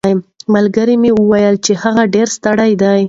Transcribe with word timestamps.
ملګري 0.53 0.95
مې 1.01 1.11
وویل 1.19 1.55
چې 1.65 1.71
هغه 1.83 2.03
ډېر 2.13 2.27
ستړی 2.35 2.71
دی. 2.81 2.99